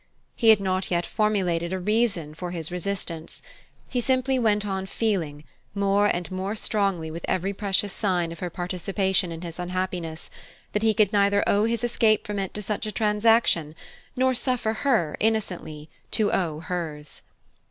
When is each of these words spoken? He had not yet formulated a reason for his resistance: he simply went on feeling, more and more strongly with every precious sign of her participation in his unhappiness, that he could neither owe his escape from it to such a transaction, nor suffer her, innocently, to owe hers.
He 0.35 0.49
had 0.49 0.59
not 0.59 0.89
yet 0.89 1.05
formulated 1.05 1.71
a 1.71 1.77
reason 1.77 2.33
for 2.33 2.49
his 2.49 2.71
resistance: 2.71 3.43
he 3.87 4.01
simply 4.01 4.39
went 4.39 4.65
on 4.65 4.87
feeling, 4.87 5.43
more 5.75 6.07
and 6.07 6.31
more 6.31 6.55
strongly 6.55 7.11
with 7.11 7.23
every 7.27 7.53
precious 7.53 7.93
sign 7.93 8.31
of 8.31 8.39
her 8.39 8.49
participation 8.49 9.31
in 9.31 9.41
his 9.41 9.59
unhappiness, 9.59 10.31
that 10.71 10.81
he 10.81 10.95
could 10.95 11.13
neither 11.13 11.43
owe 11.45 11.65
his 11.65 11.83
escape 11.83 12.25
from 12.25 12.39
it 12.39 12.51
to 12.55 12.63
such 12.63 12.87
a 12.87 12.91
transaction, 12.91 13.75
nor 14.15 14.33
suffer 14.33 14.73
her, 14.73 15.15
innocently, 15.19 15.87
to 16.09 16.31
owe 16.31 16.61
hers. 16.61 17.21